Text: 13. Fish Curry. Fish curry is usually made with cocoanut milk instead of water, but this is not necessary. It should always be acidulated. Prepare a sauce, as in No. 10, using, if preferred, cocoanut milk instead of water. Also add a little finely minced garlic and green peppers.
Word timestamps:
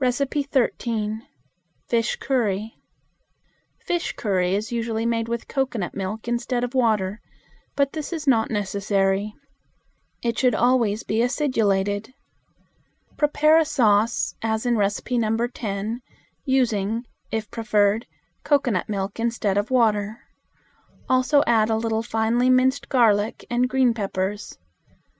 13. 0.00 1.26
Fish 1.88 2.14
Curry. 2.20 2.76
Fish 3.80 4.12
curry 4.12 4.54
is 4.54 4.70
usually 4.70 5.04
made 5.04 5.26
with 5.26 5.48
cocoanut 5.48 5.92
milk 5.92 6.28
instead 6.28 6.62
of 6.62 6.72
water, 6.72 7.20
but 7.74 7.92
this 7.92 8.12
is 8.12 8.28
not 8.28 8.48
necessary. 8.48 9.34
It 10.22 10.38
should 10.38 10.54
always 10.54 11.02
be 11.02 11.20
acidulated. 11.20 12.14
Prepare 13.16 13.58
a 13.58 13.64
sauce, 13.64 14.36
as 14.40 14.66
in 14.66 14.74
No. 14.78 15.46
10, 15.48 16.00
using, 16.44 17.04
if 17.32 17.50
preferred, 17.50 18.06
cocoanut 18.44 18.88
milk 18.88 19.18
instead 19.18 19.58
of 19.58 19.72
water. 19.72 20.22
Also 21.08 21.42
add 21.48 21.70
a 21.70 21.76
little 21.76 22.04
finely 22.04 22.48
minced 22.48 22.88
garlic 22.88 23.44
and 23.50 23.68
green 23.68 23.94
peppers. 23.94 24.58